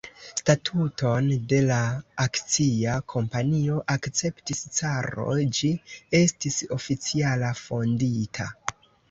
[0.37, 1.75] Statuton de la
[2.23, 5.27] akcia kompanio akceptis caro;
[5.59, 5.71] ĝi
[6.23, 8.51] estis oficiala fondita.